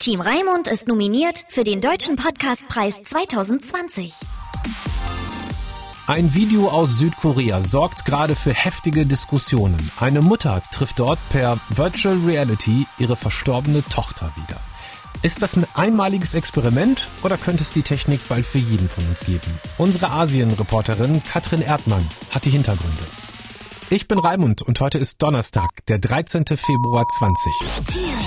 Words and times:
Team 0.00 0.20
Raimund 0.20 0.68
ist 0.68 0.86
nominiert 0.86 1.44
für 1.48 1.64
den 1.64 1.80
Deutschen 1.80 2.14
Podcastpreis 2.14 3.02
2020. 3.02 4.14
Ein 6.06 6.32
Video 6.36 6.68
aus 6.68 6.98
Südkorea 6.98 7.62
sorgt 7.62 8.04
gerade 8.04 8.36
für 8.36 8.54
heftige 8.54 9.06
Diskussionen. 9.06 9.90
Eine 9.98 10.22
Mutter 10.22 10.62
trifft 10.70 11.00
dort 11.00 11.18
per 11.30 11.58
Virtual 11.70 12.16
Reality 12.24 12.86
ihre 12.98 13.16
verstorbene 13.16 13.82
Tochter 13.90 14.30
wieder. 14.36 14.60
Ist 15.22 15.42
das 15.42 15.56
ein 15.56 15.66
einmaliges 15.74 16.34
Experiment 16.34 17.08
oder 17.24 17.36
könnte 17.36 17.64
es 17.64 17.72
die 17.72 17.82
Technik 17.82 18.20
bald 18.28 18.46
für 18.46 18.58
jeden 18.58 18.88
von 18.88 19.04
uns 19.08 19.24
geben? 19.24 19.58
Unsere 19.78 20.12
Asien-Reporterin 20.12 21.24
Katrin 21.24 21.60
Erdmann 21.60 22.08
hat 22.30 22.44
die 22.44 22.50
Hintergründe. 22.50 23.04
Ich 23.90 24.06
bin 24.06 24.20
Raimund 24.20 24.62
und 24.62 24.80
heute 24.80 24.98
ist 24.98 25.20
Donnerstag, 25.22 25.70
der 25.88 25.98
13. 25.98 26.44
Februar 26.46 27.04
20. 27.18 28.17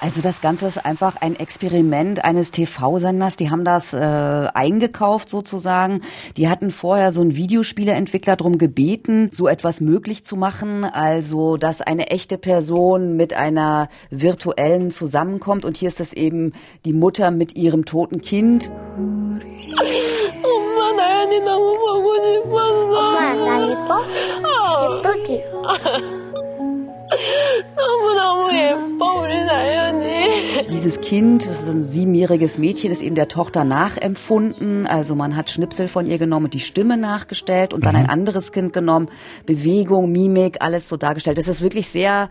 Also 0.00 0.22
das 0.22 0.40
Ganze 0.40 0.66
ist 0.66 0.84
einfach 0.84 1.16
ein 1.20 1.36
Experiment 1.36 2.24
eines 2.24 2.50
TV-Senders. 2.50 3.36
Die 3.36 3.50
haben 3.50 3.64
das 3.64 3.92
äh, 3.92 3.98
eingekauft 3.98 5.28
sozusagen. 5.28 6.00
Die 6.38 6.48
hatten 6.48 6.70
vorher 6.70 7.12
so 7.12 7.20
einen 7.20 7.36
Videospieleentwickler 7.36 8.36
darum 8.36 8.56
gebeten, 8.56 9.28
so 9.30 9.46
etwas 9.46 9.82
möglich 9.82 10.24
zu 10.24 10.36
machen. 10.36 10.84
Also, 10.84 11.58
dass 11.58 11.82
eine 11.82 12.08
echte 12.08 12.38
Person 12.38 13.16
mit 13.16 13.34
einer 13.34 13.88
virtuellen 14.08 14.90
zusammenkommt. 14.90 15.66
Und 15.66 15.76
hier 15.76 15.88
ist 15.88 16.00
das 16.00 16.14
eben 16.14 16.52
die 16.86 16.94
Mutter 16.94 17.30
mit 17.30 17.56
ihrem 17.56 17.84
toten 17.84 18.22
Kind. 18.22 18.72
너무너무 27.76 28.56
예뻐, 28.56 29.20
우리 29.20 29.44
나연이. 29.44 30.19
Dieses 30.70 31.00
Kind, 31.00 31.48
das 31.48 31.62
ist 31.62 31.68
ein 31.68 31.82
siebenjähriges 31.82 32.58
Mädchen, 32.58 32.92
ist 32.92 33.02
eben 33.02 33.14
der 33.14 33.28
Tochter 33.28 33.64
nachempfunden. 33.64 34.86
Also 34.86 35.14
man 35.14 35.34
hat 35.36 35.50
Schnipsel 35.50 35.88
von 35.88 36.06
ihr 36.06 36.18
genommen 36.18 36.46
und 36.46 36.54
die 36.54 36.60
Stimme 36.60 36.96
nachgestellt 36.96 37.74
und 37.74 37.84
dann 37.84 37.96
ein 37.96 38.08
anderes 38.08 38.52
Kind 38.52 38.72
genommen. 38.72 39.08
Bewegung, 39.46 40.12
Mimik, 40.12 40.58
alles 40.60 40.88
so 40.88 40.96
dargestellt. 40.96 41.38
Das 41.38 41.48
ist 41.48 41.62
wirklich 41.62 41.88
sehr, 41.88 42.28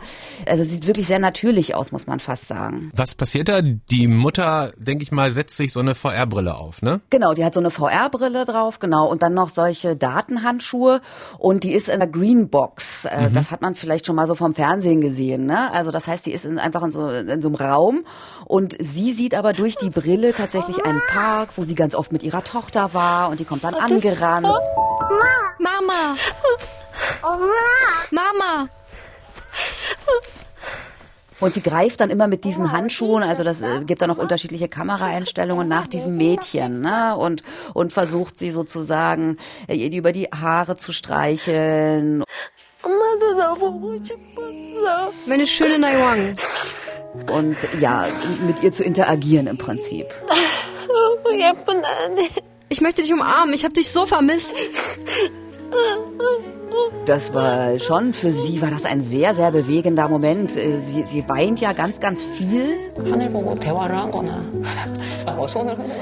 also 0.47 0.63
sieht 0.63 0.87
wirklich 0.87 1.07
sehr 1.07 1.19
natürlich 1.19 1.75
aus, 1.75 1.91
muss 1.91 2.07
man 2.07 2.19
fast 2.19 2.47
sagen. 2.47 2.91
Was 2.95 3.15
passiert 3.15 3.49
da? 3.49 3.61
Die 3.61 4.07
Mutter, 4.07 4.71
denke 4.77 5.03
ich 5.03 5.11
mal, 5.11 5.31
setzt 5.31 5.57
sich 5.57 5.73
so 5.73 5.79
eine 5.79 5.95
VR-Brille 5.95 6.55
auf, 6.55 6.81
ne? 6.81 7.01
Genau, 7.09 7.33
die 7.33 7.43
hat 7.43 7.53
so 7.53 7.59
eine 7.59 7.71
VR-Brille 7.71 8.45
drauf, 8.45 8.79
genau, 8.79 9.09
und 9.09 9.21
dann 9.23 9.33
noch 9.33 9.49
solche 9.49 9.95
Datenhandschuhe 9.95 11.01
und 11.37 11.63
die 11.63 11.71
ist 11.73 11.89
in 11.89 11.99
der 11.99 12.07
Greenbox. 12.07 13.05
Äh, 13.05 13.29
Das 13.33 13.51
hat 13.51 13.61
man 13.61 13.75
vielleicht 13.75 14.05
schon 14.05 14.15
mal 14.15 14.27
so 14.27 14.35
vom 14.35 14.53
Fernsehen 14.53 15.01
gesehen, 15.01 15.45
ne? 15.45 15.71
Also 15.73 15.91
das 15.91 16.07
heißt, 16.07 16.25
die 16.25 16.31
ist 16.31 16.45
in, 16.45 16.59
einfach 16.59 16.83
in 16.83 16.91
so, 16.91 17.09
in 17.09 17.41
so 17.41 17.49
einem 17.49 17.55
Raum 17.55 17.98
und 18.45 18.75
sie 18.79 19.13
sieht 19.13 19.35
aber 19.35 19.53
durch 19.53 19.75
die 19.75 19.89
Brille 19.89 20.33
tatsächlich 20.33 20.83
einen 20.85 21.01
Park, 21.09 21.49
wo 21.55 21.63
sie 21.63 21.75
ganz 21.75 21.95
oft 21.95 22.11
mit 22.11 22.23
ihrer 22.23 22.43
Tochter 22.43 22.93
war 22.93 23.29
und 23.29 23.39
die 23.39 23.45
kommt 23.45 23.63
dann 23.63 23.75
angerannt. 23.75 24.47
Mama. 25.59 26.15
Mama. 28.11 28.69
Und 31.39 31.53
sie 31.53 31.61
greift 31.61 32.01
dann 32.01 32.09
immer 32.09 32.27
mit 32.27 32.43
diesen 32.43 32.71
Handschuhen, 32.71 33.23
also 33.23 33.43
das 33.43 33.61
äh, 33.61 33.81
gibt 33.85 34.01
dann 34.01 34.11
auch 34.11 34.17
unterschiedliche 34.17 34.67
Kameraeinstellungen 34.67 35.67
nach 35.67 35.87
diesem 35.87 36.17
Mädchen, 36.17 36.81
ne? 36.81 37.15
Und, 37.15 37.43
und 37.73 37.93
versucht 37.93 38.37
sie 38.37 38.51
sozusagen 38.51 39.37
äh, 39.67 39.77
über 39.87 40.11
die 40.11 40.25
Haare 40.25 40.75
zu 40.75 40.91
streicheln. 40.91 42.23
Meine 45.25 45.47
schöne 45.47 45.79
Naiwang 45.79 46.35
und 47.31 47.57
ja, 47.79 48.05
mit 48.45 48.63
ihr 48.63 48.71
zu 48.71 48.83
interagieren 48.83 49.47
im 49.47 49.57
Prinzip. 49.57 50.07
Ich 52.69 52.81
möchte 52.81 53.01
dich 53.01 53.11
umarmen, 53.13 53.53
ich 53.53 53.63
habe 53.63 53.73
dich 53.73 53.89
so 53.91 54.05
vermisst. 54.05 54.55
Das 57.05 57.33
war 57.33 57.79
schon 57.79 58.13
für 58.13 58.31
sie 58.31 58.61
war 58.61 58.69
das 58.69 58.85
ein 58.85 59.01
sehr 59.01 59.33
sehr 59.33 59.51
bewegender 59.51 60.07
Moment. 60.07 60.55
Äh, 60.55 60.79
sie, 60.79 61.03
sie 61.03 61.27
weint 61.27 61.59
ja 61.59 61.73
ganz 61.73 61.99
ganz 61.99 62.23
viel. 62.23 62.77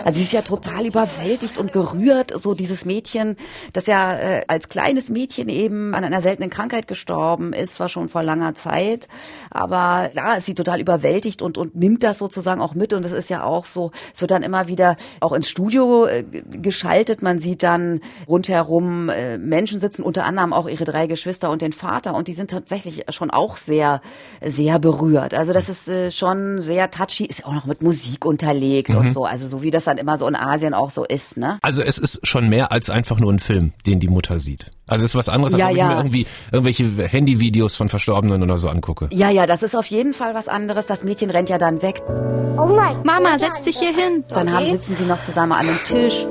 Also 0.03 0.17
sie 0.17 0.23
ist 0.23 0.33
ja 0.33 0.41
total 0.41 0.85
überwältigt 0.85 1.57
und 1.57 1.71
gerührt, 1.71 2.37
so 2.37 2.53
dieses 2.53 2.85
Mädchen, 2.85 3.37
das 3.73 3.87
ja 3.87 4.15
äh, 4.15 4.41
als 4.47 4.69
kleines 4.69 5.09
Mädchen 5.09 5.49
eben 5.49 5.93
an 5.93 6.03
einer 6.03 6.21
seltenen 6.21 6.49
Krankheit 6.49 6.87
gestorben 6.87 7.53
ist, 7.53 7.79
war 7.79 7.89
schon 7.89 8.09
vor 8.09 8.23
langer 8.23 8.53
Zeit, 8.53 9.07
aber 9.49 10.09
klar 10.11 10.33
ja, 10.33 10.33
ist 10.35 10.45
sie 10.45 10.55
total 10.55 10.81
überwältigt 10.81 11.41
und 11.41 11.57
und 11.57 11.75
nimmt 11.75 12.03
das 12.03 12.17
sozusagen 12.17 12.61
auch 12.61 12.75
mit 12.75 12.93
und 12.93 13.03
das 13.03 13.11
ist 13.11 13.29
ja 13.29 13.43
auch 13.43 13.65
so, 13.65 13.91
es 14.13 14.21
wird 14.21 14.31
dann 14.31 14.43
immer 14.43 14.67
wieder 14.67 14.95
auch 15.19 15.33
ins 15.33 15.49
Studio 15.49 16.05
äh, 16.05 16.23
geschaltet, 16.23 17.21
man 17.21 17.39
sieht 17.39 17.63
dann 17.63 18.01
rundherum 18.27 19.09
äh, 19.09 19.37
Menschen 19.37 19.79
sitzen 19.79 20.03
unter 20.03 20.25
anderem 20.25 20.53
auch 20.53 20.66
auch 20.67 20.71
ihre 20.71 20.85
drei 20.85 21.07
Geschwister 21.07 21.49
und 21.49 21.61
den 21.61 21.73
Vater 21.73 22.15
und 22.15 22.27
die 22.27 22.33
sind 22.33 22.51
tatsächlich 22.51 23.05
schon 23.09 23.31
auch 23.31 23.57
sehr, 23.57 24.01
sehr 24.41 24.79
berührt. 24.79 25.33
Also 25.33 25.53
das 25.53 25.69
ist 25.69 25.87
äh, 25.87 26.11
schon 26.11 26.61
sehr 26.61 26.91
touchy, 26.91 27.25
ist 27.25 27.45
auch 27.45 27.53
noch 27.53 27.65
mit 27.65 27.81
Musik 27.81 28.25
unterlegt 28.25 28.89
mhm. 28.89 28.97
und 28.97 29.09
so. 29.09 29.25
Also 29.25 29.47
so 29.47 29.61
wie 29.63 29.71
das 29.71 29.85
dann 29.85 29.97
immer 29.97 30.17
so 30.17 30.27
in 30.27 30.35
Asien 30.35 30.73
auch 30.73 30.91
so 30.91 31.03
ist, 31.05 31.37
ne? 31.37 31.57
Also 31.61 31.81
es 31.81 31.97
ist 31.97 32.25
schon 32.25 32.49
mehr 32.49 32.71
als 32.71 32.89
einfach 32.89 33.19
nur 33.19 33.31
ein 33.31 33.39
Film, 33.39 33.73
den 33.85 33.99
die 33.99 34.07
Mutter 34.07 34.39
sieht. 34.39 34.71
Also 34.87 35.03
es 35.03 35.11
ist 35.11 35.15
was 35.15 35.29
anderes, 35.29 35.53
als 35.53 35.61
ja, 35.61 35.69
wenn 35.69 35.77
ja. 35.77 35.87
mir 35.87 35.97
irgendwie 35.97 36.27
irgendwelche 36.51 36.85
Handyvideos 37.07 37.75
von 37.75 37.89
Verstorbenen 37.89 38.41
oder 38.41 38.57
so 38.57 38.69
angucke. 38.69 39.09
Ja, 39.11 39.29
ja, 39.29 39.45
das 39.45 39.63
ist 39.63 39.75
auf 39.75 39.87
jeden 39.87 40.13
Fall 40.13 40.33
was 40.33 40.47
anderes. 40.47 40.87
Das 40.87 41.03
Mädchen 41.03 41.29
rennt 41.29 41.49
ja 41.49 41.57
dann 41.57 41.81
weg. 41.81 42.01
Oh 42.07 42.67
mein 42.75 43.03
Mama, 43.03 43.37
setz 43.37 43.61
dich 43.63 43.77
hier 43.77 43.93
hin. 43.93 44.23
Dann 44.29 44.51
haben, 44.51 44.69
sitzen 44.69 44.95
sie 44.95 45.05
noch 45.05 45.21
zusammen 45.21 45.53
an 45.53 45.67
einem 45.67 45.77
Tisch. 45.85 46.25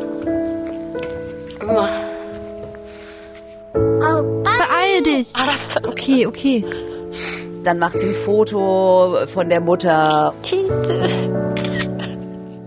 Mama. 1.64 2.05
Beeil 5.16 5.24
dich. 5.24 5.88
Okay, 5.88 6.26
okay. 6.26 6.64
Dann 7.64 7.78
macht 7.78 7.98
sie 7.98 8.08
ein 8.08 8.14
Foto 8.14 9.16
von 9.26 9.48
der 9.48 9.60
Mutter. 9.60 10.34
치즈. 10.42 11.35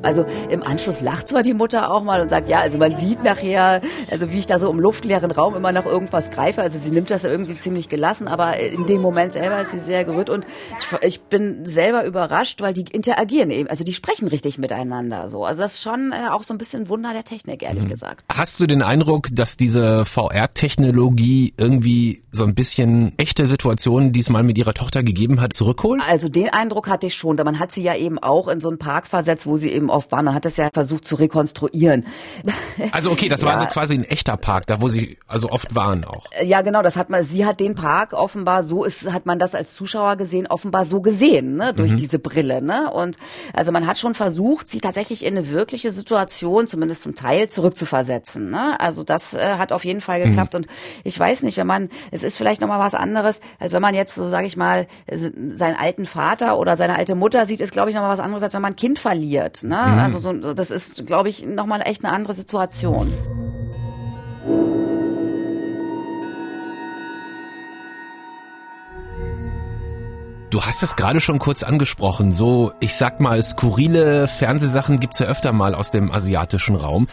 Also 0.02 0.26
im 0.50 0.64
Anschluss 0.64 1.02
lacht 1.02 1.28
zwar 1.28 1.44
die 1.44 1.54
Mutter 1.54 1.92
auch 1.92 2.04
mal 2.04 2.22
und 2.22 2.30
sagt, 2.30 2.50
ja, 2.50 2.60
also 2.60 2.78
man 2.78 2.96
sieht 2.96 3.24
nachher, 3.24 3.82
also 4.10 4.32
wie 4.32 4.40
ich 4.40 4.46
da 4.46 4.60
so 4.60 4.70
im 4.70 4.80
luftleeren 4.80 5.32
Raum 5.32 5.56
immer 5.56 5.72
nach 5.72 5.86
irgendwas 5.86 6.32
greife. 6.32 6.62
Also 6.62 6.78
sie 6.78 6.92
nimmt 6.92 7.12
das 7.12 7.24
irgendwie 7.24 7.58
ziemlich 7.58 7.90
gelassen, 7.90 8.28
aber 8.28 8.60
in 8.60 8.86
dem 8.86 9.02
Moment 9.02 9.34
selber 9.34 9.62
ist 9.62 9.72
sie 9.72 9.80
sehr 9.80 10.06
gerührt 10.06 10.30
und 10.30 10.46
ich, 10.80 11.08
ich 11.08 11.22
bin 11.22 11.66
selber 11.66 12.06
überrascht, 12.06 12.62
weil 12.62 12.74
die 12.74 12.86
interagieren 12.92 13.52
eben, 13.52 13.70
also 13.70 13.84
die 13.84 13.94
sprechen 13.94 14.28
richtig 14.28 14.58
miteinander 14.58 15.28
so. 15.28 15.44
Also 15.46 15.64
das 15.64 15.76
ist 15.76 15.82
schon 15.82 16.12
äh, 16.12 16.30
auch 16.30 16.44
so 16.44 16.54
ein 16.54 16.58
bisschen 16.58 16.88
Wunder 16.90 17.14
der 17.14 17.24
Technik, 17.24 17.64
ehrlich 17.64 17.88
gesagt. 17.88 18.24
Hast 18.32 18.60
du 18.60 18.68
den 18.68 18.82
Eindruck, 18.82 19.28
dass 19.32 19.58
diese 19.58 20.06
VR-Technologie 20.06 21.54
irgendwie 21.58 22.22
so 22.32 22.44
ein 22.44 22.56
bisschen 22.56 23.14
echte 23.18 23.46
Situationen, 23.46 24.12
die 24.12 24.22
es 24.22 24.30
mal 24.30 24.44
mit 24.44 24.58
ihrer 24.58 24.74
Tochter 24.74 25.04
gegeben 25.04 25.42
hat, 25.42 25.54
zurückholt? 25.54 26.02
Also 26.08 26.30
den 26.30 26.50
Eindruck 26.50 26.88
hatte 26.88 27.08
ich 27.08 27.16
schon. 27.16 27.36
Man 27.36 27.60
hat 27.60 27.72
sie 27.72 27.84
ja 27.84 27.96
eben 27.96 28.20
auch 28.20 28.48
in 28.48 28.62
so 28.62 28.70
einen 28.70 28.80
Park 28.80 29.08
versetzt, 29.08 29.46
wo 29.46 29.58
sie 29.58 29.70
eben 29.70 29.89
oft 29.90 30.12
waren. 30.12 30.26
Man 30.26 30.34
hat 30.36 30.46
das 30.46 30.58
ja 30.58 30.70
versucht 30.74 31.06
zu 31.06 31.16
rekonstruieren. 31.16 32.06
Also 32.92 33.12
okay, 33.12 33.28
das 33.28 33.44
war 33.44 33.54
Ja. 33.54 33.60
so 33.60 33.66
quasi 33.68 33.94
ein 33.96 34.04
echter 34.06 34.38
Park, 34.38 34.66
da 34.68 34.82
wo 34.82 34.88
sie 34.88 35.18
also 35.28 35.50
oft 35.50 35.76
waren 35.76 36.06
auch. 36.06 36.26
Ja, 36.44 36.62
genau, 36.62 36.82
das 36.82 36.96
hat 36.96 37.10
man, 37.10 37.24
sie 37.24 37.46
hat 37.46 37.60
den 37.60 37.76
Park 37.76 38.14
offenbar 38.14 38.64
so 38.64 38.84
ist, 38.86 39.12
hat 39.12 39.26
man 39.26 39.38
das 39.38 39.54
als 39.54 39.74
Zuschauer 39.74 40.16
gesehen, 40.16 40.48
offenbar 40.48 40.86
so 40.86 41.02
gesehen, 41.02 41.56
ne, 41.58 41.74
durch 41.74 41.96
diese 41.96 42.20
Brille, 42.20 42.62
ne? 42.62 42.90
Und 42.92 43.18
also 43.54 43.72
man 43.74 43.86
hat 43.86 43.98
schon 44.00 44.16
versucht, 44.16 44.70
sie 44.70 44.80
tatsächlich 44.80 45.26
in 45.26 45.38
eine 45.38 45.52
wirkliche 45.52 45.92
Situation, 45.92 46.68
zumindest 46.68 47.02
zum 47.04 47.16
Teil, 47.16 47.48
zurückzuversetzen, 47.50 48.50
ne? 48.50 48.80
Also 48.80 49.04
das 49.04 49.34
äh, 49.34 49.56
hat 49.58 49.72
auf 49.72 49.84
jeden 49.86 50.02
Fall 50.02 50.22
geklappt 50.24 50.56
und 50.56 50.68
ich 51.04 51.20
weiß 51.20 51.44
nicht, 51.44 51.58
wenn 51.58 51.68
man, 51.68 51.90
es 52.12 52.24
ist 52.24 52.38
vielleicht 52.38 52.62
nochmal 52.62 52.80
was 52.80 52.96
anderes, 52.96 53.42
als 53.60 53.74
wenn 53.74 53.82
man 53.82 53.94
jetzt, 53.94 54.16
so 54.16 54.28
sage 54.28 54.48
ich 54.48 54.58
mal, 54.58 54.88
seinen 55.12 55.76
alten 55.78 56.06
Vater 56.06 56.58
oder 56.58 56.76
seine 56.76 56.98
alte 56.98 57.16
Mutter 57.16 57.46
sieht, 57.46 57.62
ist 57.62 57.72
glaube 57.74 57.90
ich 57.90 57.96
nochmal 57.96 58.12
was 58.12 58.20
anderes, 58.20 58.42
als 58.44 58.54
wenn 58.54 58.62
man 58.62 58.74
ein 58.74 58.78
Kind 58.78 59.00
verliert, 59.00 59.64
ne? 59.64 59.79
Also 59.84 60.20
so, 60.20 60.54
das 60.54 60.72
ist, 60.72 61.06
glaube 61.06 61.30
ich, 61.30 61.46
nochmal 61.46 61.82
echt 61.86 62.04
eine 62.04 62.14
andere 62.14 62.34
Situation. 62.34 63.14
Du 70.50 70.64
hast 70.64 70.82
es 70.82 70.96
gerade 70.96 71.20
schon 71.20 71.38
kurz 71.38 71.62
angesprochen, 71.62 72.32
so 72.32 72.72
ich 72.80 72.96
sag 72.96 73.20
mal 73.20 73.44
skurrile 73.44 74.28
Fernsehsachen 74.28 75.00
gibt's 75.00 75.20
ja 75.20 75.28
öfter 75.28 75.52
mal 75.52 75.76
aus 75.76 75.92
dem 75.92 76.12
asiatischen 76.12 76.76
Raum. 76.76 77.08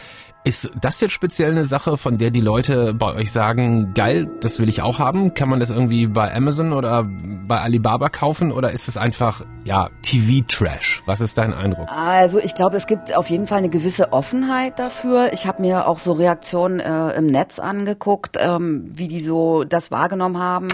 Ist 0.47 0.71
das 0.79 1.01
jetzt 1.01 1.11
speziell 1.11 1.51
eine 1.51 1.65
Sache, 1.65 1.97
von 1.97 2.17
der 2.17 2.31
die 2.31 2.39
Leute 2.39 2.93
bei 2.93 3.13
euch 3.13 3.33
sagen, 3.33 3.93
geil, 3.93 4.29
das 4.39 4.61
will 4.61 4.69
ich 4.69 4.81
auch 4.81 4.97
haben? 4.97 5.33
Kann 5.33 5.49
man 5.49 5.59
das 5.59 5.71
irgendwie 5.71 6.07
bei 6.07 6.33
Amazon 6.33 6.71
oder 6.71 7.03
bei 7.05 7.59
Alibaba 7.59 8.07
kaufen 8.07 8.53
oder 8.53 8.71
ist 8.71 8.87
es 8.87 8.95
einfach, 8.95 9.41
ja, 9.65 9.89
TV-Trash? 10.03 11.03
Was 11.05 11.19
ist 11.19 11.37
dein 11.37 11.53
Eindruck? 11.53 11.89
Also 11.91 12.39
ich 12.39 12.55
glaube, 12.55 12.77
es 12.77 12.87
gibt 12.87 13.13
auf 13.13 13.29
jeden 13.29 13.45
Fall 13.45 13.57
eine 13.57 13.67
gewisse 13.67 14.13
Offenheit 14.13 14.79
dafür. 14.79 15.33
Ich 15.33 15.47
habe 15.47 15.61
mir 15.61 15.85
auch 15.85 15.99
so 15.99 16.13
Reaktionen 16.13 16.79
äh, 16.79 17.17
im 17.17 17.25
Netz 17.25 17.59
angeguckt, 17.59 18.37
ähm, 18.39 18.85
wie 18.87 19.07
die 19.07 19.19
so 19.19 19.65
das 19.65 19.91
wahrgenommen 19.91 20.37
haben. 20.37 20.69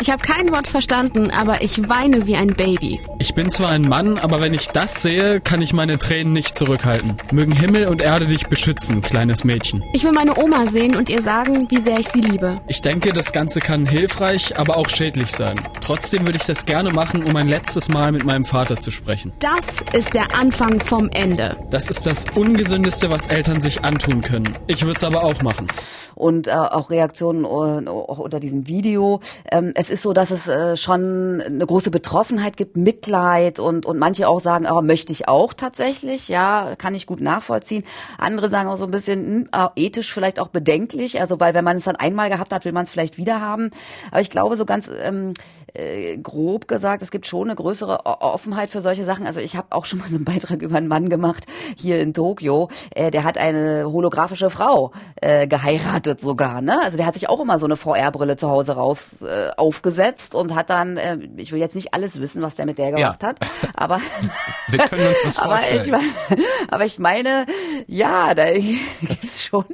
Ich 0.00 0.10
habe 0.10 0.22
kein 0.22 0.50
Wort 0.52 0.66
verstanden, 0.66 1.30
aber 1.30 1.62
ich 1.62 1.88
weine 1.88 2.26
wie 2.26 2.36
ein 2.36 2.48
Baby. 2.54 3.00
Ich 3.18 3.34
bin 3.34 3.50
zwar 3.50 3.70
ein 3.70 3.82
Mann, 3.82 4.18
aber 4.18 4.40
wenn 4.40 4.54
ich 4.54 4.68
das 4.68 5.02
sehe, 5.02 5.40
kann 5.40 5.62
ich 5.62 5.72
meine 5.72 5.98
Tränen 5.98 6.32
nicht 6.32 6.58
zurückhalten. 6.58 7.16
Mögen 7.32 7.52
Himmel 7.52 7.86
und 7.86 8.02
Erde 8.02 8.26
dich 8.26 8.46
beschützen, 8.46 9.00
kleines 9.00 9.44
Mädchen. 9.44 9.82
Ich 9.92 10.02
will 10.04 10.12
meine 10.12 10.36
Oma 10.36 10.66
sehen 10.66 10.96
und 10.96 11.08
ihr 11.08 11.22
sagen, 11.22 11.66
wie 11.70 11.80
sehr 11.80 11.98
ich 12.00 12.08
sie 12.08 12.20
liebe. 12.20 12.56
Ich 12.68 12.80
denke, 12.82 13.12
das 13.12 13.32
Ganze 13.32 13.60
kann 13.60 13.86
hilfreich, 13.86 14.58
aber 14.58 14.76
auch 14.76 14.88
schädlich 14.88 15.30
sein. 15.30 15.60
Trotzdem 15.80 16.26
würde 16.26 16.38
ich 16.38 16.44
das 16.46 16.66
gerne 16.66 16.90
machen, 16.90 17.24
um 17.24 17.36
ein 17.36 17.48
letztes 17.48 17.88
Mal 17.88 18.10
mit 18.12 18.24
meinem 18.24 18.44
Vater 18.44 18.80
zu 18.80 18.90
sprechen. 18.90 19.32
Das 19.40 19.82
ist 19.92 20.14
der 20.14 20.34
Anfang 20.34 20.80
vom 20.80 21.08
Ende. 21.10 21.56
Das 21.70 21.88
ist 21.88 22.06
das 22.06 22.24
Ungesündeste, 22.34 23.10
was 23.10 23.26
Eltern 23.28 23.62
sich 23.62 23.84
antun 23.84 24.20
können. 24.22 24.48
Ich 24.66 24.82
würde 24.82 24.96
es 24.96 25.04
aber 25.04 25.22
auch 25.22 25.42
machen. 25.42 25.68
und 26.14 26.46
äh, 26.46 26.52
auch 26.52 26.90
Reaktionen 26.90 27.44
äh, 27.44 27.88
auch 27.88 28.18
unter 28.18 28.38
diesem 28.40 28.66
Video. 28.68 29.20
Ähm, 29.50 29.72
es 29.82 29.90
ist 29.90 30.02
so, 30.02 30.12
dass 30.12 30.30
es 30.30 30.46
äh, 30.46 30.76
schon 30.76 31.42
eine 31.44 31.66
große 31.66 31.90
Betroffenheit 31.90 32.56
gibt, 32.56 32.76
Mitleid 32.76 33.58
und 33.58 33.84
und 33.84 33.98
manche 33.98 34.28
auch 34.28 34.38
sagen, 34.38 34.68
oh, 34.70 34.80
möchte 34.80 35.12
ich 35.12 35.26
auch 35.26 35.52
tatsächlich, 35.54 36.28
ja, 36.28 36.74
kann 36.78 36.94
ich 36.94 37.06
gut 37.06 37.20
nachvollziehen. 37.20 37.82
Andere 38.16 38.48
sagen 38.48 38.68
auch 38.68 38.76
so 38.76 38.84
ein 38.84 38.92
bisschen 38.92 39.48
mh, 39.52 39.72
ethisch 39.74 40.12
vielleicht 40.12 40.38
auch 40.38 40.48
bedenklich, 40.48 41.20
also 41.20 41.40
weil 41.40 41.52
wenn 41.54 41.64
man 41.64 41.78
es 41.78 41.84
dann 41.84 41.96
einmal 41.96 42.30
gehabt 42.30 42.52
hat, 42.52 42.64
will 42.64 42.72
man 42.72 42.84
es 42.84 42.92
vielleicht 42.92 43.18
wieder 43.18 43.40
haben. 43.40 43.70
Aber 44.12 44.20
ich 44.20 44.30
glaube 44.30 44.56
so 44.56 44.64
ganz 44.64 44.88
ähm, 45.02 45.32
äh, 45.74 46.18
grob 46.18 46.68
gesagt, 46.68 47.02
es 47.02 47.10
gibt 47.10 47.26
schon 47.26 47.48
eine 47.48 47.56
größere 47.56 48.04
Offenheit 48.04 48.70
für 48.70 48.80
solche 48.80 49.04
Sachen. 49.04 49.26
Also 49.26 49.40
ich 49.40 49.56
habe 49.56 49.68
auch 49.70 49.84
schon 49.84 49.98
mal 49.98 50.08
so 50.08 50.16
einen 50.16 50.24
Beitrag 50.24 50.62
über 50.62 50.76
einen 50.76 50.88
Mann 50.88 51.08
gemacht 51.08 51.46
hier 51.76 52.00
in 52.00 52.12
Tokio. 52.12 52.68
Äh, 52.90 53.10
der 53.10 53.24
hat 53.24 53.38
eine 53.38 53.90
holographische 53.90 54.50
Frau 54.50 54.92
äh, 55.20 55.46
geheiratet 55.46 56.20
sogar. 56.20 56.60
Ne? 56.60 56.78
Also 56.82 56.96
der 56.96 57.06
hat 57.06 57.14
sich 57.14 57.28
auch 57.28 57.40
immer 57.40 57.58
so 57.58 57.66
eine 57.66 57.76
VR-Brille 57.76 58.36
zu 58.36 58.48
Hause 58.48 58.72
rauf, 58.72 59.22
äh, 59.22 59.50
aufgesetzt 59.72 60.34
und 60.34 60.54
hat 60.54 60.68
dann, 60.68 60.98
äh, 60.98 61.16
ich 61.38 61.50
will 61.50 61.58
jetzt 61.60 61.74
nicht 61.74 61.94
alles 61.94 62.20
wissen, 62.20 62.42
was 62.42 62.56
der 62.56 62.66
mit 62.66 62.76
der 62.76 62.90
gemacht 62.92 63.22
Ja. 63.22 63.28
hat, 63.30 63.40
aber 63.74 64.00
Wir 64.68 64.80
können 64.80 65.06
uns 65.06 65.22
das 65.24 65.38
aber 65.38 65.60
ich, 65.74 65.90
aber 66.68 66.84
ich 66.84 66.98
meine, 66.98 67.46
ja, 67.86 68.34
da 68.34 68.52
gibt's 68.52 69.42
schon 69.42 69.64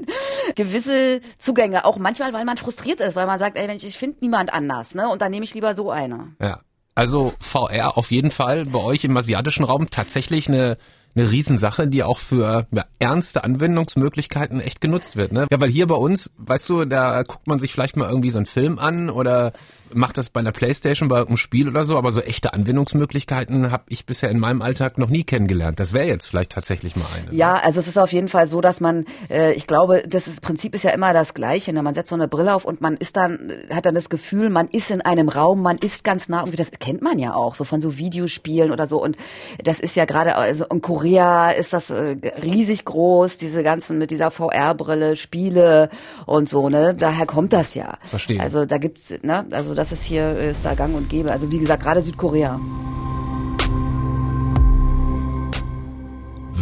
gewisse 0.55 1.21
Zugänge. 1.39 1.85
Auch 1.85 1.99
manchmal, 1.99 2.33
weil 2.33 2.45
man 2.45 2.57
frustriert 2.57 3.01
ist, 3.01 3.17
weil 3.17 3.27
man 3.27 3.39
sagt, 3.41 3.59
ey, 3.59 3.67
Mensch, 3.67 3.83
ich 3.83 3.99
finde 3.99 4.19
niemand 4.21 4.53
anders, 4.53 4.95
ne? 4.95 5.09
Und 5.09 5.21
dann 5.21 5.31
nehme 5.33 5.45
ich 5.45 5.55
lieber 5.55 5.75
so 5.75 5.91
eine. 5.91 6.35
Ja. 6.41 6.61
Also 6.95 7.33
VR 7.41 7.97
auf 7.97 8.11
jeden 8.11 8.31
Fall 8.31 8.65
bei 8.67 8.81
euch 8.81 9.05
im 9.05 9.17
asiatischen 9.17 9.65
Raum 9.65 9.89
tatsächlich 9.91 10.49
eine 10.49 10.79
eine 11.17 11.31
Riesensache, 11.31 11.89
die 11.89 12.03
auch 12.03 12.21
für 12.21 12.67
ja, 12.71 12.85
ernste 12.99 13.45
Anwendungsmöglichkeiten 13.45 14.61
echt 14.61 14.81
genutzt 14.81 15.17
wird. 15.17 15.33
Ne? 15.33 15.47
Ja, 15.51 15.61
weil 15.61 15.71
hier 15.71 15.87
bei 15.87 15.97
uns, 15.97 16.31
weißt 16.39 16.69
du, 16.69 16.85
da 16.85 17.23
guckt 17.23 17.47
man 17.47 17.59
sich 17.59 17.73
vielleicht 17.73 17.97
mal 17.97 18.09
irgendwie 18.09 18.31
so 18.31 18.39
einen 18.39 18.47
Film 18.47 18.79
an 18.79 19.11
oder 19.11 19.53
macht 19.95 20.19
das 20.19 20.31
bei 20.31 20.41
einer 20.41 20.53
Playstation, 20.53 21.09
bei 21.09 21.17
irgendeinem 21.17 21.37
Spiel 21.39 21.69
oder 21.69 21.85
so, 21.85 21.97
aber 21.97 22.13
so 22.13 22.21
echte 22.21 22.53
Anwendungsmöglichkeiten 22.53 23.71
habe 23.71 23.85
ich 23.89 24.07
bisher 24.07 24.31
in 24.31 24.39
meinem 24.39 24.63
Alltag 24.63 24.99
noch 24.99 25.09
nie 25.09 25.25
kennengelernt. 25.25 25.81
Das 25.81 25.93
wäre 25.93 26.07
jetzt 26.07 26.27
vielleicht 26.27 26.53
tatsächlich 26.53 26.97
mal 26.97 27.07
eine. 27.17 27.35
Ja, 27.35 27.55
also 27.55 27.81
es 27.81 27.89
ist 27.89 27.99
auf 27.99 28.13
jeden 28.13 28.29
Fall 28.29 28.47
so, 28.47 28.61
dass 28.61 28.81
man, 28.81 29.07
äh, 29.31 29.53
ich 29.55 29.67
glaube, 29.67 30.05
das 30.07 30.29
ist, 30.29 30.43
Prinzip 30.43 30.75
ist 30.75 30.85
ja 30.85 30.91
immer 30.91 31.13
das 31.13 31.35
Gleiche. 31.35 31.73
Ne? 31.73 31.83
Man 31.83 31.95
setzt 31.95 32.11
so 32.11 32.15
eine 32.15 32.29
Brille 32.29 32.55
auf 32.55 32.65
und 32.65 32.81
man 32.81 32.97
ist 32.97 33.17
dann, 33.17 33.53
hat 33.71 33.87
dann 33.87 33.95
das 33.95 34.09
Gefühl, 34.09 34.51
man 34.51 34.69
ist 34.69 34.91
in 34.91 35.01
einem 35.01 35.29
Raum, 35.29 35.63
man 35.63 35.79
ist 35.79 36.05
ganz 36.05 36.29
nah. 36.29 36.41
Irgendwie 36.41 36.57
das 36.57 36.71
kennt 36.71 37.03
man 37.03 37.19
ja 37.19 37.35
auch 37.35 37.55
so 37.55 37.65
von 37.65 37.81
so 37.81 37.99
Videospielen 37.99 38.71
oder 38.71 38.87
so. 38.87 39.03
Und 39.03 39.17
das 39.63 39.81
ist 39.81 39.97
ja 39.97 40.05
gerade, 40.05 40.37
also 40.37 40.67
in 40.67 40.83
Korea 40.99 41.51
ist 41.51 41.73
das 41.73 41.91
äh, 41.91 42.17
riesig 42.43 42.85
groß, 42.85 43.39
diese 43.39 43.63
ganzen 43.63 43.99
mit 43.99 44.11
dieser 44.11 44.33
VR-Brille, 44.33 45.15
Spiele 45.15 45.91
und 46.27 46.49
so. 46.49 46.69
Ne, 46.69 46.93
daher 46.99 47.25
kommt 47.25 47.53
das 47.53 47.77
ja. 47.77 47.99
Verstehe. 48.03 48.41
Also 48.41 48.67
da 48.67 48.79
gibt's, 48.79 49.15
ne, 49.23 49.47
also 49.53 49.75
das 49.75 49.93
ist 49.93 50.03
hier 50.03 50.37
ist 50.37 50.65
da 50.65 50.75
Gang 50.75 50.97
und 50.97 51.09
Gäbe. 51.09 51.31
Also 51.31 51.53
wie 51.53 51.61
gesagt, 51.61 51.85
gerade 51.85 52.01
Südkorea. 52.01 52.59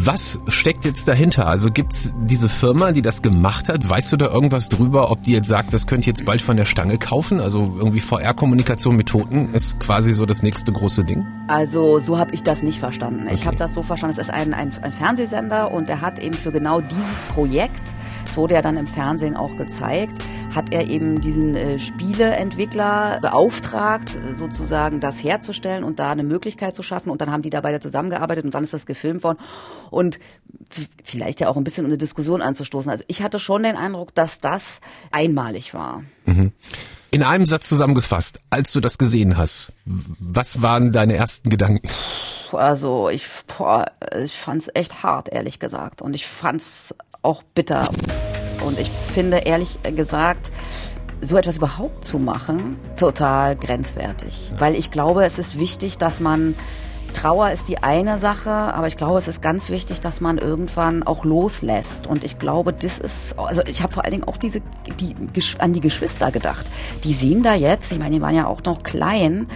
Was 0.06 0.38
steckt 0.47 0.85
jetzt 0.85 1.08
dahinter? 1.08 1.49
Also 1.49 1.69
gibt's 1.69 2.14
diese 2.17 2.49
Firma, 2.49 2.93
die 2.93 3.03
das 3.03 3.23
gemacht 3.23 3.69
hat? 3.69 3.88
Weißt 3.88 4.12
du 4.12 4.17
da 4.17 4.26
irgendwas 4.26 4.69
drüber, 4.69 5.11
ob 5.11 5.25
die 5.25 5.32
jetzt 5.32 5.49
sagt, 5.49 5.75
das 5.75 5.88
könnt 5.88 6.06
ihr 6.06 6.12
jetzt 6.12 6.25
bald 6.25 6.41
von 6.41 6.56
der 6.56 6.64
Stange 6.64 6.97
kaufen? 6.97 7.41
Also 7.41 7.75
irgendwie 7.76 7.99
VR-Kommunikation 7.99 8.94
mit 8.94 9.08
Toten 9.08 9.53
ist 9.53 9.81
quasi 9.81 10.12
so 10.12 10.25
das 10.25 10.44
nächste 10.44 10.70
große 10.70 11.03
Ding? 11.03 11.26
Also 11.49 11.99
so 11.99 12.19
habe 12.19 12.32
ich 12.37 12.44
das 12.44 12.62
nicht 12.62 12.79
verstanden. 12.79 13.26
Ich 13.26 13.41
Okay. 13.41 13.47
habe 13.47 13.56
das 13.56 13.75
so 13.75 13.82
verstanden, 13.82 14.12
es 14.12 14.19
ist 14.29 14.32
ein, 14.32 14.55
ein, 14.55 14.70
ein 14.81 14.93
Fernsehsender 14.93 15.73
und 15.73 15.91
er 15.91 16.00
hat 16.03 16.20
eben 16.20 16.35
für 16.35 16.52
genau 16.52 16.81
dieses 16.81 17.23
Projekt, 17.23 17.82
es 18.25 18.37
wurde 18.37 18.55
ja 18.55 18.62
dann 18.62 18.76
im 18.76 18.87
Fernsehen 18.87 19.35
auch 19.35 19.56
gezeigt, 19.56 20.23
hat 20.56 20.73
er 20.73 20.88
eben 20.88 21.20
diesen 21.20 21.55
äh, 21.55 21.79
Spieleentwickler 21.79 23.20
beauftragt, 23.20 24.11
sozusagen 24.35 25.00
das 25.00 25.23
herzustellen 25.23 25.85
und 25.85 25.99
da 25.99 26.11
eine 26.11 26.23
Möglichkeit 26.23 26.75
zu 26.75 26.82
schaffen. 26.82 27.11
Und 27.11 27.20
dann 27.20 27.31
haben 27.31 27.43
die 27.43 27.50
da 27.50 27.61
beide 27.61 27.79
zusammengearbeitet 27.79 28.44
und 28.47 28.55
dann 28.55 28.64
ist 28.64 28.73
das 28.73 28.87
gefilmt 28.87 29.23
worden. 29.23 29.38
Und 29.91 30.19
vielleicht 31.05 31.41
ja 31.41 31.49
auch 31.49 31.56
ein 31.56 31.64
bisschen 31.64 31.85
um 31.85 31.91
eine 31.91 31.99
Diskussion 31.99 32.41
anzustoßen. 32.41 32.91
Also 32.91 33.05
ich 33.06 33.23
hatte 33.23 33.38
schon 33.38 33.62
den 33.62 33.76
Eindruck, 33.76 34.14
dass 34.14 34.41
das 34.41 34.81
einmalig 35.11 35.75
war. 35.75 36.03
In 37.11 37.23
einem 37.23 37.47
Satz 37.47 37.69
zusammengefasst, 37.69 38.41
als 38.49 38.73
du 38.73 38.81
das 38.81 38.97
gesehen 38.97 39.37
hast, 39.37 39.73
was 39.85 40.62
waren 40.62 40.91
deine 40.91 41.17
ersten 41.17 41.50
Gedanken? 41.50 41.88
Also 42.52 43.11
ich, 43.11 43.26
boah, 43.59 43.87
ich 44.25 44.32
fand's 44.32 44.70
echt 44.73 45.02
hart, 45.02 45.29
ehrlich 45.29 45.59
gesagt. 45.59 46.00
Und 46.00 46.14
ich 46.14 46.26
fand's 46.26 46.94
auch 47.23 47.43
bitter. 47.43 47.88
Und 48.66 48.78
ich 48.78 48.90
finde, 48.90 49.38
ehrlich 49.38 49.78
gesagt, 49.94 50.50
so 51.20 51.36
etwas 51.36 51.56
überhaupt 51.56 52.04
zu 52.04 52.18
machen, 52.18 52.78
total 52.96 53.56
grenzwertig. 53.56 54.52
Weil 54.58 54.74
ich 54.74 54.90
glaube, 54.90 55.24
es 55.24 55.38
ist 55.38 55.58
wichtig, 55.58 55.98
dass 55.98 56.20
man 56.20 56.54
Trauer 57.12 57.50
ist 57.50 57.69
die 57.69 57.82
eine 57.82 58.19
Sache, 58.19 58.50
aber 58.50 58.87
ich 58.87 58.97
glaube, 58.97 59.19
es 59.19 59.29
ist 59.29 59.43
ganz 59.43 59.70
wichtig, 59.70 60.00
dass 60.00 60.20
man 60.20 60.38
irgendwann 60.38 61.03
auch 61.03 61.25
loslässt. 61.25 62.06
Und 62.06 62.25
ich 62.25 62.38
glaube, 62.38 62.73
das 62.73 62.99
ist, 62.99 63.38
also 63.38 63.62
ich 63.67 63.82
habe 63.82 63.93
vor 63.93 64.05
allen 64.05 64.12
Dingen 64.12 64.25
auch 64.25 64.37
diese, 64.37 64.61
die, 65.00 65.14
an 65.58 65.73
die 65.73 65.81
Geschwister 65.81 66.31
gedacht. 66.31 66.67
Die 67.05 67.14
sehen 67.14 67.43
da 67.43 67.55
jetzt, 67.55 67.93
ich 67.93 67.99
meine, 67.99 68.17
die 68.17 68.20
waren 68.20 68.35
ja 68.35 68.47
auch 68.47 68.62
noch 68.64 68.82
klein, 68.82 69.49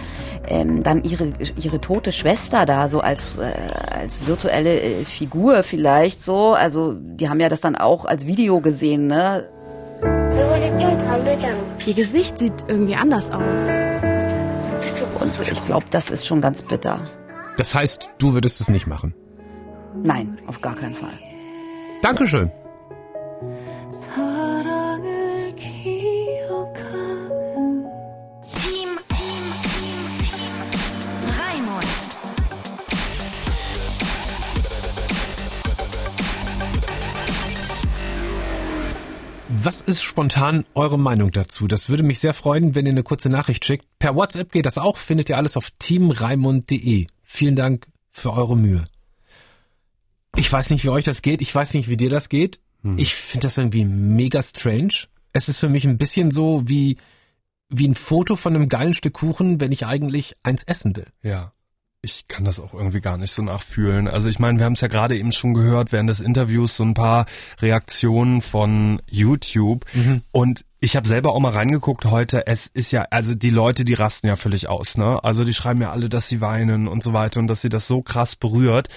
ähm, 0.47 0.83
dann 0.83 1.03
ihre, 1.03 1.33
ihre 1.61 1.79
tote 1.79 2.11
Schwester 2.11 2.65
da 2.65 2.87
so 2.87 2.99
als, 3.01 3.37
äh, 3.37 3.51
als 3.93 4.27
virtuelle 4.27 4.81
äh, 4.81 5.05
Figur 5.05 5.63
vielleicht 5.63 6.21
so. 6.21 6.53
Also 6.53 6.93
die 6.93 7.29
haben 7.29 7.39
ja 7.39 7.49
das 7.49 7.61
dann 7.61 7.75
auch 7.75 8.05
als 8.05 8.25
Video 8.25 8.59
gesehen, 8.59 9.07
ne? 9.07 9.47
Ihr 11.85 11.93
Gesicht 11.93 12.39
sieht 12.39 12.53
irgendwie 12.67 12.95
anders 12.95 13.29
aus. 13.31 13.61
Und 15.19 15.51
ich 15.51 15.65
glaube, 15.65 15.85
das 15.89 16.09
ist 16.09 16.25
schon 16.25 16.41
ganz 16.41 16.61
bitter. 16.61 16.99
Das 17.61 17.75
heißt, 17.75 18.09
du 18.17 18.33
würdest 18.33 18.59
es 18.59 18.69
nicht 18.69 18.87
machen? 18.87 19.13
Nein, 20.01 20.39
auf 20.47 20.61
gar 20.61 20.75
keinen 20.75 20.95
Fall. 20.95 21.13
Dankeschön. 22.01 22.49
Was 39.49 39.81
ist 39.81 40.01
spontan 40.01 40.65
eure 40.73 40.97
Meinung 40.97 41.29
dazu? 41.29 41.67
Das 41.67 41.89
würde 41.89 42.01
mich 42.01 42.19
sehr 42.19 42.33
freuen, 42.33 42.73
wenn 42.73 42.87
ihr 42.87 42.93
eine 42.93 43.03
kurze 43.03 43.29
Nachricht 43.29 43.63
schickt. 43.63 43.85
Per 43.99 44.15
WhatsApp 44.15 44.51
geht 44.51 44.65
das 44.65 44.79
auch, 44.79 44.97
findet 44.97 45.29
ihr 45.29 45.37
alles 45.37 45.55
auf 45.55 45.69
teamraimund.de. 45.77 47.05
Vielen 47.33 47.55
Dank 47.55 47.87
für 48.09 48.33
eure 48.33 48.57
Mühe. 48.57 48.83
Ich 50.35 50.51
weiß 50.51 50.69
nicht, 50.69 50.83
wie 50.83 50.89
euch 50.89 51.05
das 51.05 51.21
geht, 51.21 51.41
ich 51.41 51.55
weiß 51.55 51.73
nicht, 51.75 51.87
wie 51.87 51.95
dir 51.95 52.09
das 52.09 52.27
geht. 52.27 52.59
Ich 52.97 53.15
finde 53.15 53.47
das 53.47 53.57
irgendwie 53.57 53.85
mega 53.85 54.43
strange. 54.43 55.05
Es 55.31 55.47
ist 55.47 55.57
für 55.57 55.69
mich 55.69 55.85
ein 55.85 55.97
bisschen 55.97 56.29
so 56.29 56.63
wie, 56.65 56.97
wie 57.69 57.87
ein 57.87 57.95
Foto 57.95 58.35
von 58.35 58.53
einem 58.53 58.67
geilen 58.67 58.93
Stück 58.93 59.13
Kuchen, 59.13 59.61
wenn 59.61 59.71
ich 59.71 59.85
eigentlich 59.85 60.33
eins 60.43 60.63
essen 60.63 60.93
will. 60.97 61.07
Ja. 61.23 61.53
Ich 62.01 62.27
kann 62.27 62.43
das 62.43 62.59
auch 62.59 62.73
irgendwie 62.73 62.99
gar 62.99 63.17
nicht 63.17 63.31
so 63.31 63.41
nachfühlen. 63.43 64.09
Also 64.09 64.27
ich 64.27 64.39
meine, 64.39 64.59
wir 64.59 64.65
haben 64.65 64.73
es 64.73 64.81
ja 64.81 64.89
gerade 64.89 65.17
eben 65.17 65.31
schon 65.31 65.53
gehört 65.53 65.93
während 65.93 66.09
des 66.09 66.19
Interviews 66.19 66.75
so 66.75 66.83
ein 66.83 66.95
paar 66.95 67.27
Reaktionen 67.61 68.41
von 68.41 69.01
YouTube 69.09 69.85
und 70.31 70.65
ich 70.83 70.95
habe 70.95 71.07
selber 71.07 71.33
auch 71.33 71.39
mal 71.39 71.51
reingeguckt 71.51 72.05
heute. 72.05 72.47
Es 72.47 72.65
ist 72.65 72.91
ja, 72.91 73.05
also 73.11 73.35
die 73.35 73.51
Leute, 73.51 73.85
die 73.85 73.93
rasten 73.93 74.27
ja 74.27 74.35
völlig 74.35 74.67
aus, 74.67 74.97
ne? 74.97 75.23
Also 75.23 75.45
die 75.45 75.53
schreiben 75.53 75.79
ja 75.79 75.91
alle, 75.91 76.09
dass 76.09 76.27
sie 76.27 76.41
weinen 76.41 76.87
und 76.87 77.03
so 77.03 77.13
weiter 77.13 77.39
und 77.39 77.47
dass 77.47 77.61
sie 77.61 77.69
das 77.69 77.87
so 77.87 78.01
krass 78.01 78.35
berührt. 78.35 78.89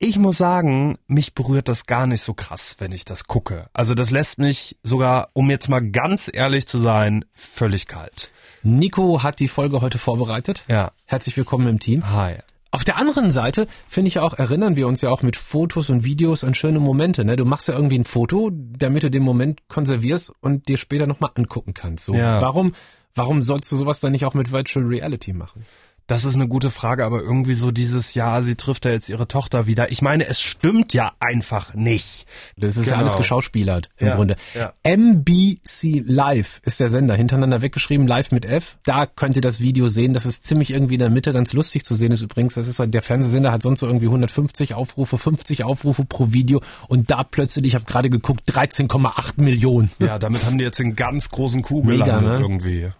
Ich 0.00 0.18
muss 0.18 0.36
sagen, 0.36 0.98
mich 1.06 1.34
berührt 1.34 1.68
das 1.68 1.86
gar 1.86 2.08
nicht 2.08 2.22
so 2.22 2.34
krass, 2.34 2.76
wenn 2.78 2.90
ich 2.90 3.04
das 3.04 3.24
gucke. 3.24 3.68
Also 3.72 3.94
das 3.94 4.10
lässt 4.10 4.38
mich 4.38 4.76
sogar, 4.82 5.28
um 5.32 5.48
jetzt 5.48 5.68
mal 5.68 5.80
ganz 5.80 6.28
ehrlich 6.32 6.66
zu 6.66 6.80
sein, 6.80 7.24
völlig 7.34 7.86
kalt. 7.86 8.32
Nico 8.64 9.22
hat 9.22 9.38
die 9.38 9.48
Folge 9.48 9.80
heute 9.80 9.98
vorbereitet. 9.98 10.64
Ja. 10.66 10.90
Herzlich 11.06 11.36
willkommen 11.36 11.68
im 11.68 11.78
Team. 11.78 12.10
Hi. 12.10 12.34
Auf 12.70 12.84
der 12.84 12.96
anderen 12.98 13.30
Seite 13.30 13.66
finde 13.88 14.08
ich 14.08 14.14
ja 14.14 14.22
auch, 14.22 14.34
erinnern 14.34 14.76
wir 14.76 14.86
uns 14.88 15.00
ja 15.00 15.10
auch 15.10 15.22
mit 15.22 15.36
Fotos 15.36 15.88
und 15.90 16.04
Videos 16.04 16.44
an 16.44 16.54
schöne 16.54 16.80
Momente. 16.80 17.24
Ne? 17.24 17.36
Du 17.36 17.44
machst 17.44 17.68
ja 17.68 17.74
irgendwie 17.74 17.98
ein 17.98 18.04
Foto, 18.04 18.50
damit 18.52 19.02
du 19.04 19.10
den 19.10 19.22
Moment 19.22 19.66
konservierst 19.68 20.32
und 20.40 20.68
dir 20.68 20.76
später 20.76 21.06
nochmal 21.06 21.30
angucken 21.34 21.72
kannst. 21.74 22.04
So, 22.04 22.14
Ja. 22.14 22.40
warum, 22.42 22.74
Warum 23.14 23.42
sollst 23.42 23.72
du 23.72 23.76
sowas 23.76 23.98
dann 23.98 24.12
nicht 24.12 24.24
auch 24.24 24.34
mit 24.34 24.52
Virtual 24.52 24.86
Reality 24.86 25.32
machen? 25.32 25.66
Das 26.08 26.24
ist 26.24 26.36
eine 26.36 26.48
gute 26.48 26.70
Frage, 26.70 27.04
aber 27.04 27.20
irgendwie 27.20 27.52
so 27.52 27.70
dieses 27.70 28.14
Jahr, 28.14 28.42
sie 28.42 28.54
trifft 28.54 28.86
ja 28.86 28.92
jetzt 28.92 29.10
ihre 29.10 29.28
Tochter 29.28 29.66
wieder. 29.66 29.92
Ich 29.92 30.00
meine, 30.00 30.26
es 30.26 30.40
stimmt 30.40 30.94
ja 30.94 31.12
einfach 31.20 31.74
nicht. 31.74 32.26
Das 32.56 32.78
ist 32.78 32.84
genau. 32.84 32.96
ja 32.96 33.02
alles 33.02 33.18
geschauspielert 33.18 33.90
im 33.98 34.06
ja, 34.06 34.14
Grunde. 34.14 34.36
Ja. 34.54 34.72
MBC 34.84 36.02
Live 36.06 36.62
ist 36.64 36.80
der 36.80 36.88
Sender, 36.88 37.14
hintereinander 37.14 37.60
weggeschrieben, 37.60 38.06
live 38.06 38.32
mit 38.32 38.46
F. 38.46 38.78
Da 38.86 39.04
könnt 39.04 39.36
ihr 39.36 39.42
das 39.42 39.60
Video 39.60 39.88
sehen. 39.88 40.14
Das 40.14 40.24
ist 40.24 40.44
ziemlich 40.44 40.70
irgendwie 40.70 40.94
in 40.94 41.00
der 41.00 41.10
Mitte, 41.10 41.34
ganz 41.34 41.52
lustig 41.52 41.84
zu 41.84 41.94
sehen 41.94 42.10
ist 42.10 42.22
übrigens. 42.22 42.54
Das 42.54 42.66
ist 42.68 42.82
der 42.82 43.02
Fernsehsender 43.02 43.52
hat 43.52 43.62
sonst 43.62 43.80
so 43.80 43.86
irgendwie 43.86 44.06
150 44.06 44.72
Aufrufe, 44.72 45.18
50 45.18 45.64
Aufrufe 45.64 46.06
pro 46.06 46.32
Video 46.32 46.62
und 46.88 47.10
da 47.10 47.22
plötzlich, 47.22 47.66
ich 47.66 47.74
habe 47.74 47.84
gerade 47.84 48.08
geguckt, 48.08 48.50
13,8 48.50 49.42
Millionen. 49.42 49.90
Ja, 49.98 50.18
damit 50.18 50.46
haben 50.46 50.56
die 50.56 50.64
jetzt 50.64 50.78
den 50.78 50.96
ganz 50.96 51.28
großen 51.28 51.60
Kuh 51.60 51.82
gelandet 51.82 52.22
Mega, 52.22 52.38
ne? 52.38 52.40
irgendwie. 52.40 52.92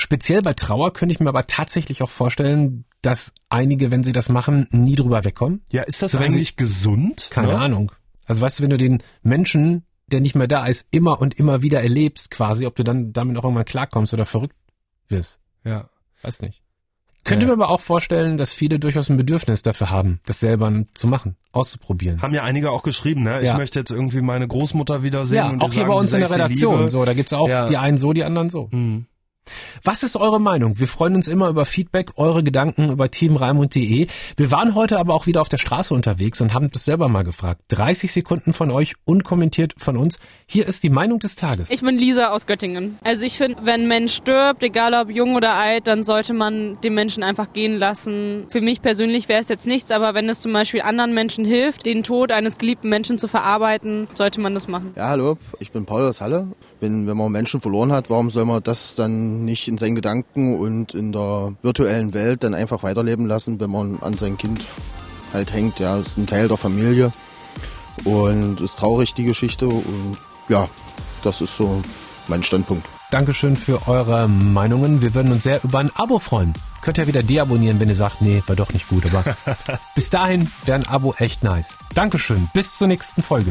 Speziell 0.00 0.42
bei 0.42 0.52
Trauer 0.52 0.92
könnte 0.92 1.12
ich 1.12 1.18
mir 1.18 1.28
aber 1.28 1.46
tatsächlich 1.48 2.02
auch 2.02 2.08
vorstellen, 2.08 2.84
dass 3.02 3.32
einige, 3.48 3.90
wenn 3.90 4.04
sie 4.04 4.12
das 4.12 4.28
machen, 4.28 4.68
nie 4.70 4.94
drüber 4.94 5.24
wegkommen. 5.24 5.62
Ja, 5.72 5.82
ist 5.82 6.02
das 6.02 6.12
So, 6.12 6.18
eigentlich 6.18 6.54
gesund? 6.54 7.30
Keine 7.32 7.48
ne? 7.48 7.58
Ahnung. 7.58 7.90
Also 8.24 8.40
weißt 8.42 8.60
du, 8.60 8.62
wenn 8.62 8.70
du 8.70 8.76
den 8.76 9.02
Menschen, 9.22 9.82
der 10.06 10.20
nicht 10.20 10.36
mehr 10.36 10.46
da 10.46 10.66
ist, 10.66 10.86
immer 10.92 11.20
und 11.20 11.34
immer 11.34 11.62
wieder 11.62 11.82
erlebst, 11.82 12.30
quasi, 12.30 12.64
ob 12.64 12.76
du 12.76 12.84
dann 12.84 13.12
damit 13.12 13.36
auch 13.38 13.42
irgendwann 13.42 13.64
klarkommst 13.64 14.14
oder 14.14 14.24
verrückt 14.24 14.54
wirst. 15.08 15.40
Ja. 15.64 15.88
Weiß 16.22 16.42
nicht. 16.42 16.62
Könnte 17.24 17.46
Ja. 17.46 17.56
mir 17.56 17.64
aber 17.64 17.72
auch 17.72 17.80
vorstellen, 17.80 18.36
dass 18.36 18.52
viele 18.52 18.78
durchaus 18.78 19.10
ein 19.10 19.16
Bedürfnis 19.16 19.62
dafür 19.62 19.90
haben, 19.90 20.20
das 20.26 20.38
selber 20.38 20.72
zu 20.94 21.08
machen, 21.08 21.34
auszuprobieren. 21.50 22.22
Haben 22.22 22.34
ja 22.34 22.44
einige 22.44 22.70
auch 22.70 22.84
geschrieben, 22.84 23.24
ne? 23.24 23.40
Ich 23.40 23.46
Ja. 23.46 23.56
möchte 23.56 23.80
jetzt 23.80 23.90
irgendwie 23.90 24.22
meine 24.22 24.46
Großmutter 24.46 25.02
wiedersehen. 25.02 25.36
Ja, 25.38 25.50
und 25.50 25.60
auch 25.60 25.72
hier 25.72 25.78
sagen, 25.80 25.88
bei 25.88 25.94
uns 25.98 26.12
in 26.12 26.20
der 26.20 26.28
sie 26.28 26.34
Redaktion. 26.34 26.88
So, 26.88 27.04
da 27.04 27.14
gibt's 27.14 27.32
auch 27.32 27.48
Ja. 27.48 27.66
die 27.66 27.76
einen 27.76 27.98
so, 27.98 28.12
die 28.12 28.22
anderen 28.22 28.48
so. 28.48 28.70
Hm. 28.70 29.06
Was 29.82 30.02
ist 30.02 30.16
eure 30.16 30.40
Meinung? 30.40 30.78
Wir 30.78 30.88
freuen 30.88 31.14
uns 31.14 31.28
immer 31.28 31.48
über 31.48 31.64
Feedback, 31.64 32.10
eure 32.16 32.42
Gedanken 32.42 32.90
über 32.90 33.10
teamreimund.de. 33.10 34.06
Wir 34.36 34.50
waren 34.50 34.74
heute 34.74 34.98
aber 34.98 35.14
auch 35.14 35.26
wieder 35.26 35.40
auf 35.40 35.48
der 35.48 35.58
Straße 35.58 35.94
unterwegs 35.94 36.40
und 36.40 36.54
haben 36.54 36.70
das 36.70 36.84
selber 36.84 37.08
mal 37.08 37.24
gefragt. 37.24 37.62
30 37.68 38.12
Sekunden 38.12 38.52
von 38.52 38.70
euch, 38.70 38.94
unkommentiert 39.04 39.74
von 39.78 39.96
uns. 39.96 40.18
Hier 40.46 40.66
ist 40.66 40.82
die 40.82 40.90
Meinung 40.90 41.18
des 41.18 41.36
Tages. 41.36 41.70
Ich 41.70 41.82
bin 41.82 41.96
Lisa 41.96 42.28
aus 42.30 42.46
Göttingen. 42.46 42.98
Also 43.02 43.24
ich 43.24 43.36
finde, 43.36 43.58
wenn 43.64 43.82
ein 43.82 43.88
Mensch 43.88 44.14
stirbt, 44.14 44.62
egal 44.62 44.94
ob 44.94 45.10
jung 45.10 45.36
oder 45.36 45.54
alt, 45.54 45.86
dann 45.86 46.04
sollte 46.04 46.34
man 46.34 46.80
den 46.80 46.94
Menschen 46.94 47.22
einfach 47.22 47.52
gehen 47.52 47.74
lassen. 47.74 48.46
Für 48.48 48.60
mich 48.60 48.82
persönlich 48.82 49.28
wäre 49.28 49.40
es 49.40 49.48
jetzt 49.48 49.66
nichts, 49.66 49.90
aber 49.90 50.14
wenn 50.14 50.28
es 50.28 50.40
zum 50.40 50.52
Beispiel 50.52 50.82
anderen 50.82 51.14
Menschen 51.14 51.44
hilft, 51.44 51.86
den 51.86 52.02
Tod 52.02 52.32
eines 52.32 52.58
geliebten 52.58 52.88
Menschen 52.88 53.18
zu 53.18 53.28
verarbeiten, 53.28 54.08
sollte 54.14 54.40
man 54.40 54.54
das 54.54 54.68
machen. 54.68 54.92
Ja, 54.96 55.08
hallo, 55.08 55.38
ich 55.60 55.70
bin 55.72 55.84
Paul 55.84 56.02
aus 56.02 56.20
Halle. 56.20 56.48
Wenn, 56.80 57.06
wenn 57.06 57.16
man 57.16 57.32
Menschen 57.32 57.60
verloren 57.60 57.92
hat, 57.92 58.10
warum 58.10 58.30
soll 58.30 58.44
man 58.44 58.62
das 58.62 58.94
dann 58.94 59.37
nicht 59.44 59.68
in 59.68 59.78
seinen 59.78 59.94
Gedanken 59.94 60.58
und 60.58 60.94
in 60.94 61.12
der 61.12 61.54
virtuellen 61.62 62.14
Welt 62.14 62.42
dann 62.42 62.54
einfach 62.54 62.82
weiterleben 62.82 63.26
lassen, 63.26 63.60
wenn 63.60 63.70
man 63.70 63.98
an 64.02 64.14
sein 64.14 64.36
Kind 64.38 64.64
halt 65.32 65.52
hängt? 65.52 65.78
Ja, 65.78 65.98
ist 65.98 66.16
ein 66.16 66.26
Teil 66.26 66.48
der 66.48 66.56
Familie 66.56 67.10
und 68.04 68.60
ist 68.60 68.78
traurig 68.78 69.14
die 69.14 69.24
Geschichte 69.24 69.66
und 69.66 70.18
ja, 70.48 70.68
das 71.22 71.40
ist 71.40 71.56
so 71.56 71.82
mein 72.28 72.42
Standpunkt. 72.42 72.86
Dankeschön 73.10 73.56
für 73.56 73.88
eure 73.88 74.28
Meinungen. 74.28 75.00
Wir 75.00 75.14
würden 75.14 75.32
uns 75.32 75.42
sehr 75.42 75.64
über 75.64 75.78
ein 75.78 75.90
Abo 75.94 76.18
freuen. 76.18 76.52
Könnt 76.82 76.98
ihr 76.98 77.06
wieder 77.06 77.22
deabonnieren, 77.22 77.80
wenn 77.80 77.88
ihr 77.88 77.94
sagt, 77.94 78.20
nee, 78.20 78.42
war 78.46 78.54
doch 78.54 78.72
nicht 78.74 78.88
gut. 78.88 79.04
Aber 79.06 79.24
bis 79.94 80.10
dahin 80.10 80.50
wäre 80.66 80.78
ein 80.78 80.86
Abo 80.86 81.14
echt 81.16 81.42
nice. 81.42 81.78
Dankeschön. 81.94 82.50
Bis 82.52 82.76
zur 82.76 82.86
nächsten 82.86 83.22
Folge. 83.22 83.50